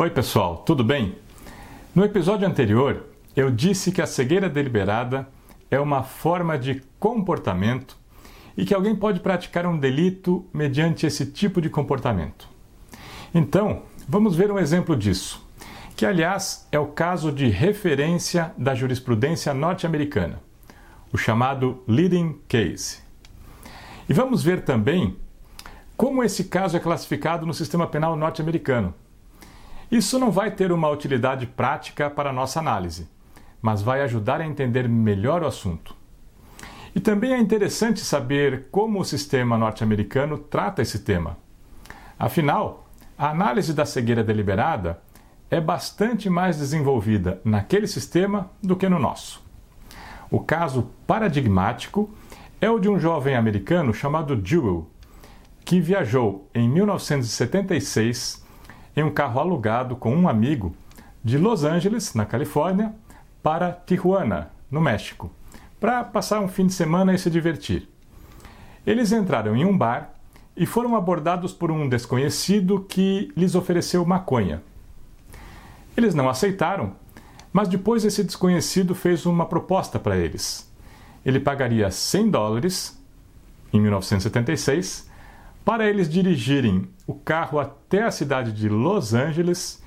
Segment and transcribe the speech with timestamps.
[0.00, 1.14] Oi, pessoal, tudo bem?
[1.94, 3.04] No episódio anterior,
[3.36, 5.28] eu disse que a cegueira deliberada
[5.70, 7.98] é uma forma de comportamento
[8.56, 12.48] e que alguém pode praticar um delito mediante esse tipo de comportamento.
[13.34, 15.46] Então, vamos ver um exemplo disso,
[15.94, 20.40] que aliás é o caso de referência da jurisprudência norte-americana,
[21.12, 23.00] o chamado leading case.
[24.08, 25.18] E vamos ver também
[25.94, 28.94] como esse caso é classificado no sistema penal norte-americano.
[29.90, 33.08] Isso não vai ter uma utilidade prática para a nossa análise,
[33.60, 35.96] mas vai ajudar a entender melhor o assunto.
[36.94, 41.36] E também é interessante saber como o sistema norte-americano trata esse tema.
[42.18, 42.88] Afinal,
[43.18, 45.00] a análise da cegueira deliberada
[45.50, 49.42] é bastante mais desenvolvida naquele sistema do que no nosso.
[50.30, 52.08] O caso paradigmático
[52.60, 54.88] é o de um jovem americano chamado Jewel,
[55.64, 58.39] que viajou em 1976
[58.96, 60.74] em um carro alugado com um amigo
[61.22, 62.94] de Los Angeles, na Califórnia,
[63.42, 65.30] para Tijuana, no México,
[65.78, 67.88] para passar um fim de semana e se divertir.
[68.86, 70.14] Eles entraram em um bar
[70.56, 74.62] e foram abordados por um desconhecido que lhes ofereceu maconha.
[75.96, 76.94] Eles não aceitaram,
[77.52, 80.70] mas depois esse desconhecido fez uma proposta para eles.
[81.24, 82.98] Ele pagaria 100 dólares
[83.72, 85.09] em 1976
[85.64, 89.82] para eles dirigirem o carro até a cidade de Los Angeles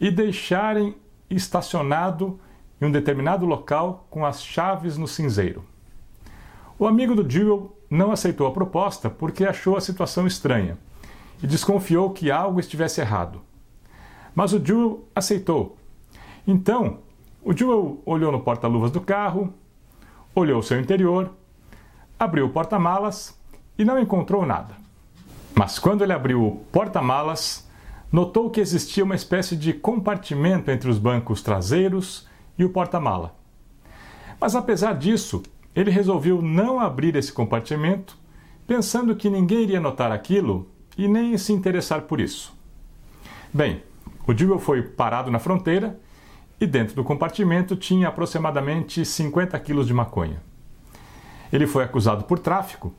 [0.00, 0.94] e deixarem
[1.30, 2.38] estacionado
[2.80, 5.64] em um determinado local com as chaves no cinzeiro.
[6.78, 10.76] O amigo do Jewel não aceitou a proposta porque achou a situação estranha
[11.42, 13.40] e desconfiou que algo estivesse errado.
[14.34, 15.76] Mas o Jewel aceitou.
[16.46, 16.98] Então,
[17.44, 19.52] o Jewel olhou no porta-luvas do carro,
[20.34, 21.30] olhou seu interior,
[22.18, 23.38] abriu o porta-malas
[23.78, 24.81] e não encontrou nada.
[25.54, 27.68] Mas quando ele abriu o porta-malas,
[28.10, 32.26] notou que existia uma espécie de compartimento entre os bancos traseiros
[32.58, 33.34] e o porta-mala.
[34.40, 35.42] Mas apesar disso,
[35.74, 38.16] ele resolveu não abrir esse compartimento,
[38.66, 42.54] pensando que ninguém iria notar aquilo e nem se interessar por isso.
[43.52, 43.82] Bem,
[44.26, 45.98] o Jewel foi parado na fronteira
[46.60, 50.42] e dentro do compartimento tinha aproximadamente 50 quilos de maconha.
[51.52, 52.94] Ele foi acusado por tráfico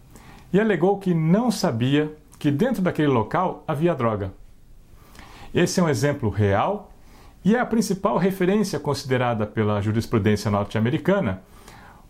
[0.51, 4.33] e alegou que não sabia que dentro daquele local havia droga.
[5.55, 6.91] Esse é um exemplo real
[7.41, 11.41] e é a principal referência considerada pela jurisprudência norte-americana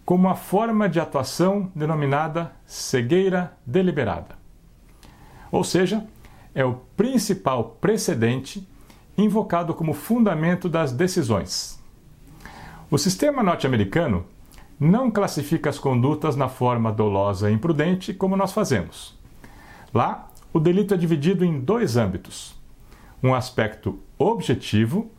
[0.04, 4.36] como a forma de atuação denominada cegueira deliberada.
[5.52, 6.04] Ou seja,
[6.56, 8.68] é o principal precedente
[9.16, 11.80] invocado como fundamento das decisões.
[12.90, 14.26] O sistema norte-americano
[14.80, 19.22] não classifica as condutas na forma dolosa e imprudente como nós fazemos.
[19.94, 22.56] Lá, o delito é dividido em dois âmbitos:
[23.22, 25.12] um aspecto objetivo,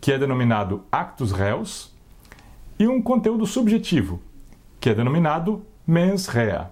[0.00, 1.94] que é denominado actus reus,
[2.78, 4.20] e um conteúdo subjetivo,
[4.78, 6.70] que é denominado mens rea.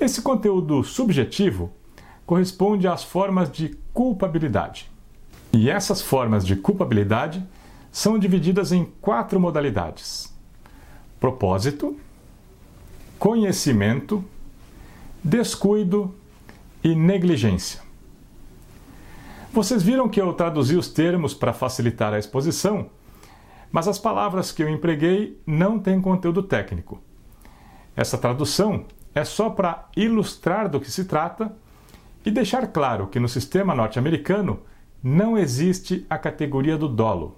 [0.00, 1.72] Esse conteúdo subjetivo
[2.24, 4.90] corresponde às formas de culpabilidade.
[5.52, 7.44] E essas formas de culpabilidade
[7.90, 10.32] são divididas em quatro modalidades:
[11.18, 11.98] propósito,
[13.18, 14.24] conhecimento,
[15.24, 16.14] descuido
[16.82, 17.80] e negligência.
[19.52, 22.90] Vocês viram que eu traduzi os termos para facilitar a exposição,
[23.72, 27.00] mas as palavras que eu empreguei não têm conteúdo técnico.
[27.96, 28.84] Essa tradução
[29.14, 31.52] é só para ilustrar do que se trata
[32.24, 34.60] e deixar claro que no sistema norte-americano
[35.02, 37.36] não existe a categoria do dolo.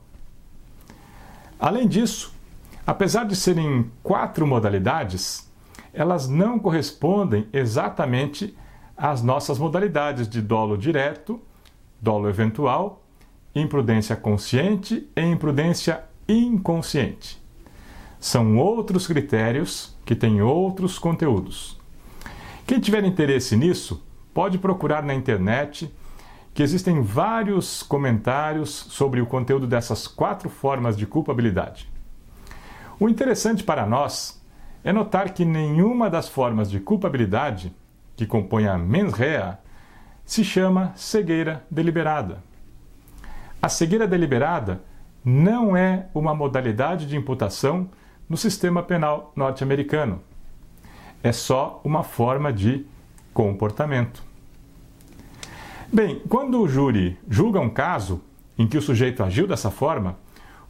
[1.59, 2.35] Além disso,
[2.87, 5.51] apesar de serem quatro modalidades,
[5.93, 8.57] elas não correspondem exatamente
[9.01, 11.41] às nossas modalidades de dolo direto,
[11.99, 13.03] dolo eventual,
[13.55, 17.41] imprudência consciente e imprudência inconsciente.
[18.19, 21.81] São outros critérios que têm outros conteúdos.
[22.67, 25.91] Quem tiver interesse nisso, pode procurar na internet
[26.53, 31.91] que existem vários comentários sobre o conteúdo dessas quatro formas de culpabilidade.
[32.99, 34.45] O interessante para nós
[34.85, 37.75] é notar que nenhuma das formas de culpabilidade
[38.21, 39.59] que compõem a mens rea
[40.27, 42.43] se chama cegueira deliberada.
[43.63, 44.83] A cegueira deliberada
[45.25, 47.89] não é uma modalidade de imputação
[48.29, 50.21] no sistema penal norte-americano.
[51.23, 52.85] É só uma forma de
[53.33, 54.23] comportamento.
[55.91, 58.21] Bem, quando o júri julga um caso
[58.59, 60.19] em que o sujeito agiu dessa forma,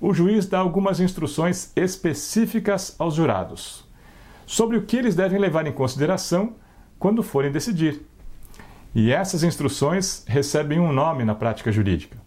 [0.00, 3.84] o juiz dá algumas instruções específicas aos jurados
[4.46, 6.54] sobre o que eles devem levar em consideração
[7.00, 8.02] quando forem decidir.
[8.94, 12.18] E essas instruções recebem um nome na prática jurídica.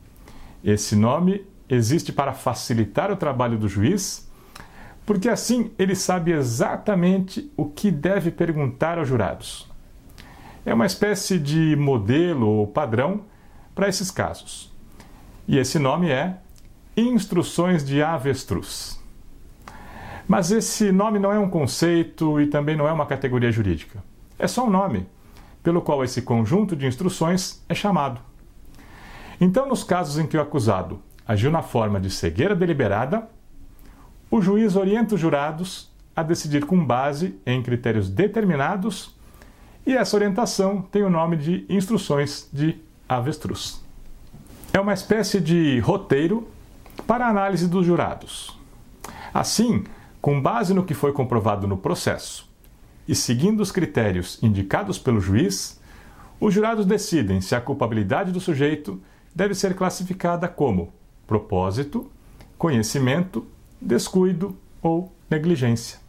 [0.63, 4.29] Esse nome existe para facilitar o trabalho do juiz,
[5.05, 9.69] porque assim ele sabe exatamente o que deve perguntar aos jurados.
[10.65, 13.21] É uma espécie de modelo ou padrão
[13.75, 14.73] para esses casos.
[15.47, 16.37] E esse nome é
[16.95, 19.01] Instruções de Avestruz.
[20.27, 24.01] Mas esse nome não é um conceito e também não é uma categoria jurídica.
[24.43, 25.07] É só um nome,
[25.63, 28.19] pelo qual esse conjunto de instruções é chamado.
[29.39, 33.25] Então, nos casos em que o acusado agiu na forma de cegueira deliberada,
[34.29, 39.15] o juiz orienta os jurados a decidir com base em critérios determinados
[39.87, 43.81] e essa orientação tem o nome de instruções de avestruz.
[44.73, 46.49] É uma espécie de roteiro
[47.07, 48.59] para a análise dos jurados.
[49.33, 49.85] Assim,
[50.21, 52.51] com base no que foi comprovado no processo
[53.07, 55.79] e seguindo os critérios indicados pelo juiz,
[56.39, 59.01] os jurados decidem se a culpabilidade do sujeito
[59.35, 60.93] deve ser classificada como
[61.25, 62.11] propósito,
[62.57, 63.45] conhecimento,
[63.81, 65.99] descuido ou negligência.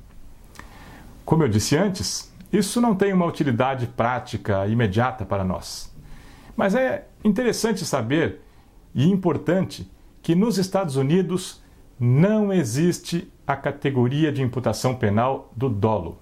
[1.25, 5.93] Como eu disse antes, isso não tem uma utilidade prática imediata para nós.
[6.57, 8.41] Mas é interessante saber
[8.95, 9.91] e importante
[10.23, 11.63] que nos Estados Unidos
[11.99, 16.19] não existe a categoria de imputação penal do dolo.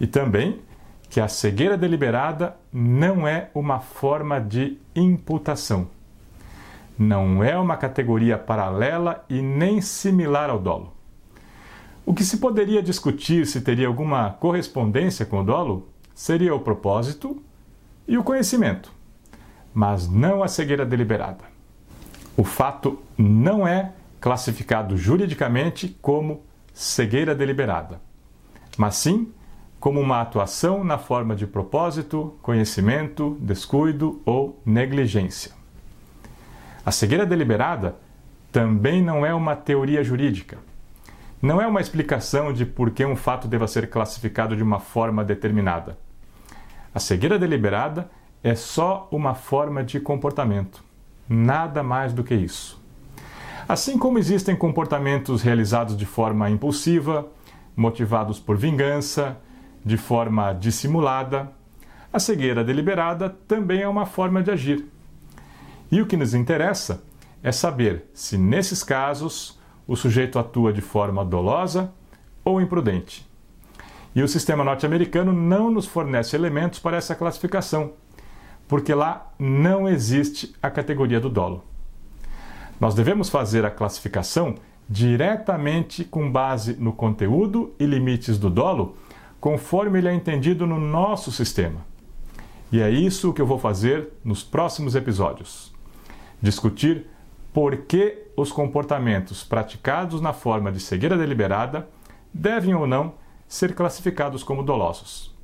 [0.00, 0.60] E também
[1.10, 5.88] que a cegueira deliberada não é uma forma de imputação.
[6.98, 10.92] Não é uma categoria paralela e nem similar ao dolo.
[12.04, 17.40] O que se poderia discutir se teria alguma correspondência com o dolo seria o propósito
[18.06, 18.90] e o conhecimento,
[19.72, 21.44] mas não a cegueira deliberada.
[22.36, 26.42] O fato não é classificado juridicamente como
[26.72, 28.00] cegueira deliberada,
[28.76, 29.32] mas sim
[29.80, 35.52] como uma atuação na forma de propósito, conhecimento, descuido ou negligência.
[36.84, 37.96] A cegueira deliberada
[38.50, 40.58] também não é uma teoria jurídica.
[41.40, 45.24] Não é uma explicação de por que um fato deva ser classificado de uma forma
[45.24, 45.96] determinada.
[46.92, 48.10] A cegueira deliberada
[48.42, 50.82] é só uma forma de comportamento,
[51.28, 52.82] nada mais do que isso.
[53.68, 57.28] Assim como existem comportamentos realizados de forma impulsiva,
[57.76, 59.36] motivados por vingança,
[59.88, 61.50] de forma dissimulada,
[62.12, 64.84] a cegueira deliberada também é uma forma de agir.
[65.90, 67.02] E o que nos interessa
[67.42, 71.90] é saber se, nesses casos, o sujeito atua de forma dolosa
[72.44, 73.26] ou imprudente.
[74.14, 77.92] E o sistema norte-americano não nos fornece elementos para essa classificação,
[78.68, 81.64] porque lá não existe a categoria do dolo.
[82.78, 84.54] Nós devemos fazer a classificação
[84.86, 88.96] diretamente com base no conteúdo e limites do dolo,
[89.40, 91.86] conforme ele é entendido no nosso sistema.
[92.70, 95.72] E é isso que eu vou fazer nos próximos episódios.
[96.40, 97.06] Discutir
[97.52, 101.88] por que os comportamentos praticados na forma de cegueira deliberada
[102.32, 103.14] devem ou não
[103.48, 105.34] ser classificados como dolosos.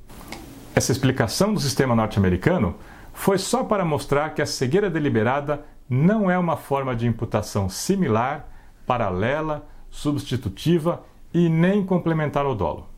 [0.75, 2.75] Essa explicação do sistema norte-americano
[3.13, 8.47] foi só para mostrar que a cegueira deliberada não é uma forma de imputação similar,
[8.85, 11.03] paralela, substitutiva
[11.33, 12.94] e nem complementar ao dolo.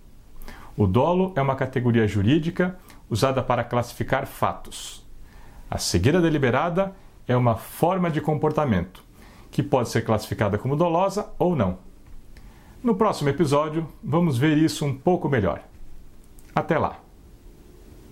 [0.78, 2.78] O dolo é uma categoria jurídica
[3.10, 5.04] usada para classificar fatos.
[5.70, 6.94] A cegueira deliberada
[7.28, 9.04] é uma forma de comportamento
[9.50, 11.80] que pode ser classificada como dolosa ou não.
[12.84, 15.64] No próximo episódio, vamos ver isso um pouco melhor.
[16.54, 17.07] Até lá!